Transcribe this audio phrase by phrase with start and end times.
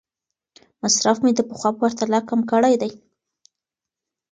[0.83, 2.91] مصرف مې د پخوا په پرتله کم کړی دی.